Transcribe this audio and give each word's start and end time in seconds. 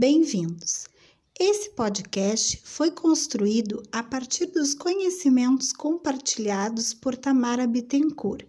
Bem-vindos! 0.00 0.86
Esse 1.38 1.72
podcast 1.72 2.58
foi 2.64 2.90
construído 2.90 3.82
a 3.92 4.02
partir 4.02 4.46
dos 4.46 4.72
conhecimentos 4.72 5.74
compartilhados 5.74 6.94
por 6.94 7.14
Tamara 7.14 7.66
Bittencourt, 7.66 8.46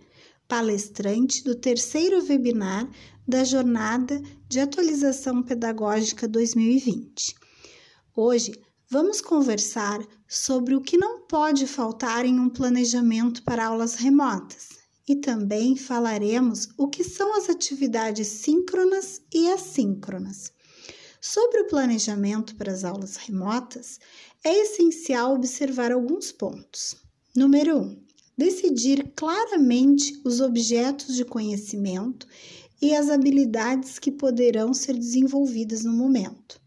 palestrante 0.48 1.44
do 1.44 1.54
terceiro 1.54 2.26
webinar 2.26 2.90
da 3.28 3.44
Jornada 3.44 4.22
de 4.48 4.62
Atualização 4.62 5.44
Pedagógica 5.44 6.25
2020. 6.25 7.36
Hoje 8.15 8.54
vamos 8.89 9.20
conversar 9.20 9.99
sobre 10.29 10.73
o 10.73 10.79
que 10.79 10.97
não 10.97 11.20
pode 11.27 11.68
faltar 11.68 12.23
em 12.23 12.39
um 12.39 12.47
planejamento 12.49 13.43
para 13.43 13.65
aulas 13.65 13.95
remotas 13.95 14.70
e 15.05 15.18
também 15.18 15.75
falaremos 15.75 16.70
o 16.77 16.88
que 16.88 17.04
são 17.04 17.36
as 17.36 17.49
atividades 17.49 18.25
síncronas 18.27 19.21
e 19.33 19.52
assíncronas. 19.52 20.54
Sobre 21.24 21.61
o 21.61 21.68
planejamento 21.68 22.56
para 22.56 22.71
as 22.71 22.84
aulas 22.84 23.16
remotas, 23.16 24.00
é 24.43 24.64
essencial 24.64 25.36
observar 25.36 25.92
alguns 25.92 26.32
pontos. 26.32 26.96
Número 27.36 27.78
1. 27.78 27.82
Um, 27.82 28.04
decidir 28.36 29.14
claramente 29.16 30.20
os 30.26 30.42
objetos 30.42 31.15
de 31.15 31.24
conhecimento 31.24 32.26
e 32.81 32.95
as 32.95 33.08
habilidades 33.12 34.00
que 34.00 34.12
poderão 34.12 34.73
ser 34.73 34.95
desenvolvidas 34.95 35.84
no 35.84 35.94
momento. 35.94 36.59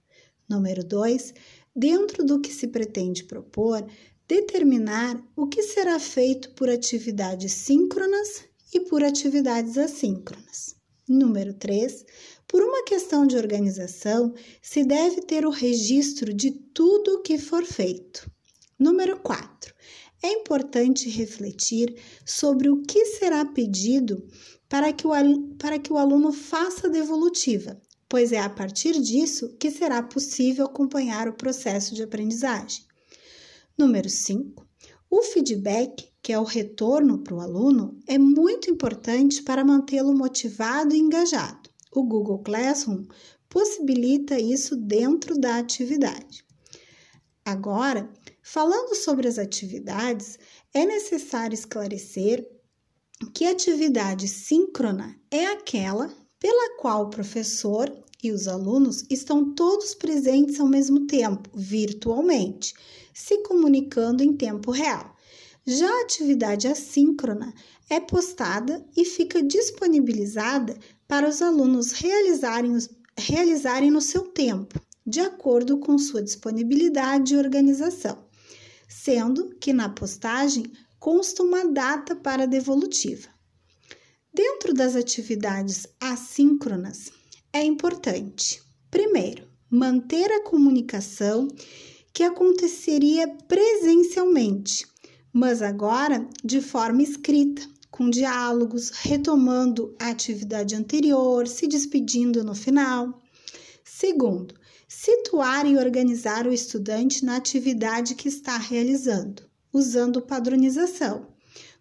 Número 0.48 0.84
2. 0.84 1.34
Dentro 1.75 2.25
do 2.25 2.41
que 2.41 2.55
se 2.55 2.69
pretende 2.69 3.25
propor, 3.25 3.84
determinar 4.29 5.21
o 5.34 5.48
que 5.48 5.65
será 5.65 5.98
feito 5.98 6.53
por 6.53 6.71
atividades 6.71 7.51
síncronas 7.51 8.45
e 8.73 8.79
por 8.79 9.03
atividades 9.03 9.77
assíncronas. 9.77 10.77
Número 11.09 11.53
3. 11.53 12.05
Por 12.49 12.63
uma 12.63 12.83
questão 12.85 13.27
de 13.27 13.37
organização, 13.37 14.33
se 14.62 14.85
deve 14.85 15.21
ter 15.21 15.45
o 15.45 15.51
registro 15.51 16.33
de 16.33 16.51
tudo 16.51 17.17
o 17.17 17.23
que 17.23 17.37
for 17.37 17.65
feito. 17.65 18.31
Número 18.78 19.19
4. 19.19 19.75
É 20.23 20.33
importante 20.33 21.11
refletir 21.11 21.95
sobre 22.25 22.70
o 22.70 22.81
que 22.83 23.05
será 23.05 23.45
pedido 23.45 24.27
para 24.67 24.91
que, 24.95 25.06
o, 25.06 25.12
para 25.59 25.78
que 25.78 25.93
o 25.93 25.98
aluno 25.98 26.33
faça 26.33 26.87
a 26.87 26.91
devolutiva, 26.91 27.78
pois 28.09 28.33
é 28.33 28.39
a 28.39 28.48
partir 28.48 28.98
disso 28.98 29.55
que 29.59 29.71
será 29.71 30.03
possível 30.03 30.65
acompanhar 30.65 31.28
o 31.28 31.34
processo 31.34 31.95
de 31.95 32.03
aprendizagem. 32.03 32.83
Número 33.77 34.09
5. 34.09 34.67
O 35.11 35.23
feedback, 35.23 36.09
que 36.25 36.33
é 36.33 36.39
o 36.39 36.42
retorno 36.42 37.19
para 37.19 37.34
o 37.34 37.41
aluno, 37.41 38.00
é 38.06 38.17
muito 38.17 38.70
importante 38.70 39.42
para 39.42 39.62
mantê-lo 39.62 40.17
motivado 40.17 40.94
e 40.94 40.98
engajado. 40.98 41.69
O 41.92 42.03
Google 42.03 42.39
Classroom 42.39 43.05
possibilita 43.47 44.41
isso 44.41 44.75
dentro 44.75 45.39
da 45.39 45.58
atividade. 45.58 46.42
Agora, 47.44 48.11
falando 48.42 48.94
sobre 48.94 49.28
as 49.28 49.39
atividades, 49.39 50.39
é 50.72 50.86
necessário 50.86 51.53
esclarecer 51.53 52.48
que 53.34 53.44
atividade 53.44 54.27
síncrona 54.27 55.14
é 55.31 55.44
aquela 55.48 56.11
pela 56.41 56.78
qual 56.78 57.03
o 57.03 57.11
professor 57.11 57.92
e 58.22 58.33
os 58.33 58.48
alunos 58.48 59.05
estão 59.11 59.55
todos 59.55 59.94
presentes 59.94 60.59
ao 60.59 60.69
mesmo 60.69 61.06
tempo, 61.06 61.50
virtualmente, 61.55 62.72
se 63.12 63.42
comunicando 63.42 64.22
em 64.22 64.33
tempo 64.34 64.70
real. 64.70 65.14
Já 65.67 65.89
a 65.89 66.03
atividade 66.03 66.69
assíncrona 66.69 67.55
é 67.89 67.98
postada 67.98 68.84
e 68.95 69.05
fica 69.05 69.43
disponibilizada 69.43 70.77
para 71.09 71.27
os 71.27 71.41
alunos 71.41 71.93
realizarem, 71.93 72.77
realizarem 73.17 73.91
no 73.91 74.03
seu 74.03 74.23
tempo, 74.25 74.79
de 75.06 75.21
acordo 75.21 75.79
com 75.79 75.97
sua 75.97 76.23
disponibilidade 76.23 77.33
e 77.33 77.39
organização, 77.39 78.27
sendo 78.87 79.55
que 79.56 79.73
na 79.73 79.89
postagem 79.89 80.65
consta 80.99 81.43
uma 81.43 81.65
data 81.67 82.15
para 82.15 82.43
a 82.43 82.47
devolutiva. 82.47 83.28
Dentro 84.34 84.75
das 84.75 84.94
atividades 84.94 85.87
assíncronas, 85.99 87.11
é 87.53 87.62
importante, 87.62 88.61
primeiro, 88.91 89.49
manter 89.71 90.31
a 90.31 90.43
comunicação 90.43 91.49
que 92.12 92.22
aconteceria 92.22 93.28
presencialmente, 93.49 94.87
mas 95.34 95.61
agora 95.61 96.27
de 96.43 96.62
forma 96.62 97.03
escrita, 97.03 97.61
com 97.91 98.09
diálogos, 98.09 98.91
retomando 98.91 99.95
a 100.00 100.09
atividade 100.09 100.75
anterior, 100.75 101.47
se 101.47 101.67
despedindo 101.67 102.43
no 102.43 102.55
final. 102.55 103.21
Segundo, 103.84 104.55
situar 104.89 105.67
e 105.67 105.77
organizar 105.77 106.47
o 106.47 106.53
estudante 106.53 107.25
na 107.25 107.37
atividade 107.37 108.15
que 108.15 108.28
está 108.28 108.56
realizando 108.56 109.43
usando 109.75 110.23
padronização, 110.23 111.27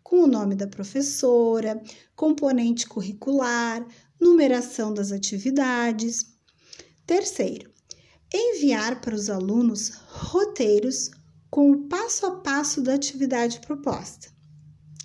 com 0.01 0.23
o 0.23 0.27
nome 0.27 0.55
da 0.55 0.65
professora, 0.65 1.79
componente 2.15 2.87
curricular, 2.87 3.85
numeração 4.19 4.91
das 4.91 5.11
atividades. 5.11 6.25
Terceiro, 7.05 7.69
enviar 8.33 8.99
para 8.99 9.13
os 9.13 9.29
alunos 9.29 9.89
roteiros 10.07 11.11
com 11.53 11.69
o 11.69 11.83
passo 11.83 12.25
a 12.25 12.31
passo 12.31 12.81
da 12.81 12.95
atividade 12.95 13.59
proposta. 13.59 14.27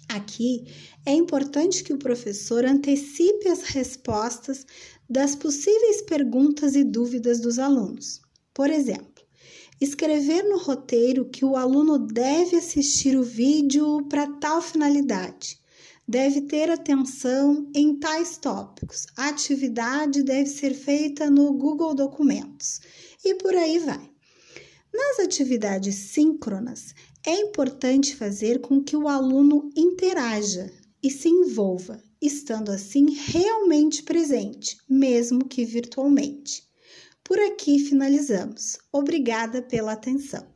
Aqui 0.09 0.65
é 1.05 1.13
importante 1.13 1.85
que 1.85 1.93
o 1.93 1.99
professor 1.99 2.65
antecipe 2.65 3.49
as 3.49 3.65
respostas 3.65 4.65
das 5.07 5.37
possíveis 5.37 6.01
perguntas 6.01 6.75
e 6.75 6.85
dúvidas 6.85 7.39
dos 7.39 7.59
alunos. 7.59 8.23
Por 8.55 8.71
exemplo, 8.71 9.23
escrever 9.79 10.43
no 10.45 10.57
roteiro 10.57 11.29
que 11.29 11.45
o 11.45 11.55
aluno 11.55 11.99
deve 11.99 12.57
assistir 12.57 13.15
o 13.15 13.23
vídeo 13.23 14.07
para 14.09 14.27
tal 14.39 14.63
finalidade, 14.63 15.61
deve 16.09 16.41
ter 16.41 16.71
atenção 16.71 17.71
em 17.75 18.01
tais 18.01 18.39
tópicos, 18.39 19.05
a 19.19 19.29
atividade 19.29 20.23
deve 20.23 20.49
ser 20.49 20.73
feita 20.73 21.31
no 21.31 21.53
Google 21.53 21.95
Documentos 21.95 22.81
e 23.23 23.35
por 23.35 23.55
aí 23.55 23.79
vai. 23.81 24.18
Nas 24.93 25.19
atividades 25.21 25.95
síncronas, 25.95 26.95
é 27.27 27.33
importante 27.33 28.17
fazer 28.17 28.61
com 28.61 28.83
que 28.83 28.97
o 28.97 29.07
aluno 29.07 29.71
interaja 29.77 30.73
e 31.03 31.11
se 31.11 31.29
envolva, 31.29 32.03
estando 32.21 32.71
assim 32.71 33.11
realmente 33.11 34.03
presente, 34.03 34.79
mesmo 34.89 35.47
que 35.47 35.65
virtualmente. 35.65 36.63
Por 37.23 37.39
aqui 37.39 37.79
finalizamos. 37.79 38.79
Obrigada 38.91 39.61
pela 39.61 39.93
atenção. 39.93 40.47